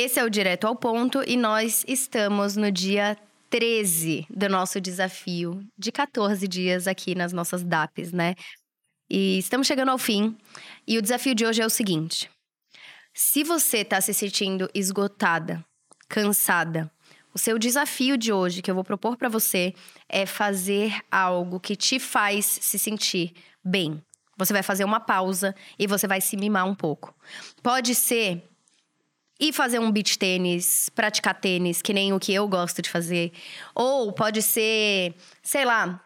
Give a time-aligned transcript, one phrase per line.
[0.00, 3.18] Esse é o Direto ao Ponto e nós estamos no dia
[3.50, 8.36] 13 do nosso desafio de 14 dias aqui nas nossas DAPs, né?
[9.10, 10.38] E estamos chegando ao fim.
[10.86, 12.30] E o desafio de hoje é o seguinte:
[13.12, 15.64] se você está se sentindo esgotada,
[16.08, 16.88] cansada,
[17.34, 19.74] o seu desafio de hoje que eu vou propor para você
[20.08, 23.34] é fazer algo que te faz se sentir
[23.64, 24.00] bem.
[24.36, 27.12] Você vai fazer uma pausa e você vai se mimar um pouco.
[27.64, 28.48] Pode ser
[29.40, 33.32] ir fazer um beach tênis, praticar tênis, que nem o que eu gosto de fazer.
[33.74, 36.00] Ou pode ser, sei lá,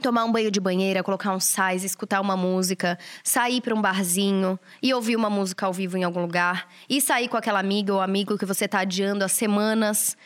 [0.00, 4.58] tomar um banho de banheira, colocar um sais, escutar uma música, sair para um barzinho
[4.82, 8.00] e ouvir uma música ao vivo em algum lugar, e sair com aquela amiga ou
[8.00, 10.16] amigo que você está adiando há semanas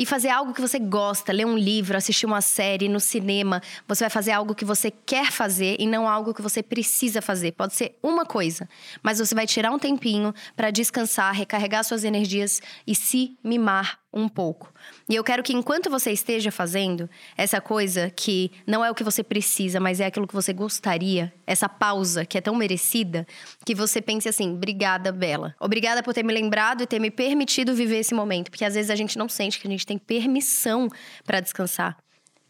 [0.00, 3.60] e fazer algo que você gosta, ler um livro, assistir uma série no cinema.
[3.86, 7.52] Você vai fazer algo que você quer fazer e não algo que você precisa fazer.
[7.52, 8.66] Pode ser uma coisa,
[9.02, 14.28] mas você vai tirar um tempinho para descansar, recarregar suas energias e se mimar um
[14.28, 14.72] pouco.
[15.08, 19.04] E eu quero que enquanto você esteja fazendo essa coisa que não é o que
[19.04, 23.26] você precisa, mas é aquilo que você gostaria, essa pausa que é tão merecida,
[23.64, 25.54] que você pense assim: obrigada, Bela.
[25.60, 28.90] Obrigada por ter me lembrado e ter me permitido viver esse momento, porque às vezes
[28.90, 30.88] a gente não sente que a gente tem permissão
[31.24, 31.96] para descansar.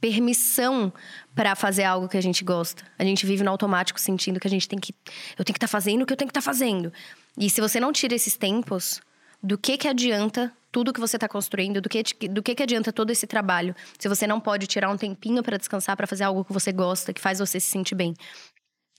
[0.01, 0.91] Permissão
[1.35, 2.83] para fazer algo que a gente gosta.
[2.99, 4.95] A gente vive no automático sentindo que a gente tem que.
[5.39, 6.91] Eu tenho que estar tá fazendo o que eu tenho que estar tá fazendo.
[7.37, 9.03] E se você não tira esses tempos,
[9.43, 12.93] do que que adianta tudo que você está construindo, do que, do que que adianta
[12.93, 16.45] todo esse trabalho se você não pode tirar um tempinho para descansar, para fazer algo
[16.45, 18.15] que você gosta, que faz você se sentir bem.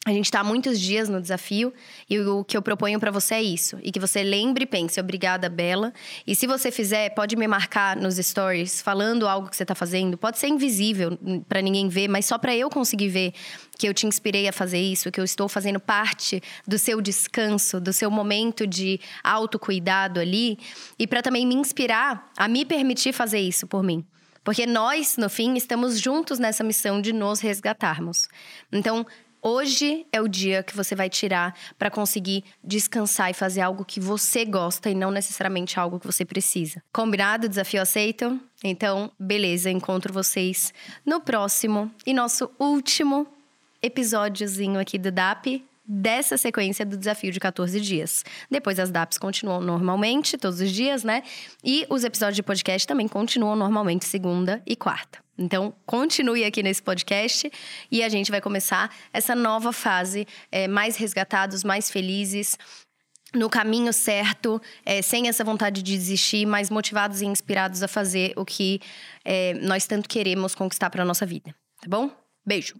[0.04, 1.72] A gente está muitos dias no desafio
[2.10, 3.78] e o que eu proponho para você é isso.
[3.84, 5.94] E que você lembre e pense, obrigada, Bela.
[6.26, 10.18] E se você fizer, pode me marcar nos stories falando algo que você está fazendo.
[10.18, 11.16] Pode ser invisível
[11.48, 13.34] para ninguém ver, mas só para eu conseguir ver
[13.78, 17.80] que eu te inspirei a fazer isso, que eu estou fazendo parte do seu descanso,
[17.80, 20.58] do seu momento de autocuidado ali.
[20.98, 24.04] E para também me inspirar a me permitir fazer isso por mim.
[24.44, 28.28] Porque nós, no fim, estamos juntos nessa missão de nos resgatarmos.
[28.72, 29.06] Então,
[29.44, 34.00] Hoje é o dia que você vai tirar para conseguir descansar e fazer algo que
[34.00, 36.84] você gosta e não necessariamente algo que você precisa.
[36.94, 37.50] Combinado?
[37.50, 38.40] Desafio aceito?
[38.64, 40.72] Então, beleza, encontro vocês
[41.04, 43.26] no próximo e nosso último
[43.82, 48.24] episódiozinho aqui do DAP dessa sequência do desafio de 14 dias.
[48.50, 51.22] Depois as DAPs continuam normalmente, todos os dias, né?
[51.62, 55.20] E os episódios de podcast também continuam normalmente segunda e quarta.
[55.38, 57.52] Então, continue aqui nesse podcast
[57.92, 62.58] e a gente vai começar essa nova fase, é, mais resgatados, mais felizes,
[63.34, 68.34] no caminho certo, é, sem essa vontade de desistir, mais motivados e inspirados a fazer
[68.38, 68.80] o que
[69.26, 71.54] é, nós tanto queremos conquistar para nossa vida.
[71.82, 72.12] Tá bom?
[72.46, 72.76] Beijo!